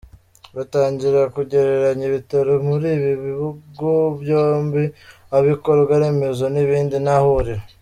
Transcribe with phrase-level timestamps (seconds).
[0.55, 3.87] Batangira kugereranya ibitaro muri ibi bihugu
[4.21, 4.83] byombi,
[5.41, 7.63] ibikorwa remezo, n’ibindi, nta huriro.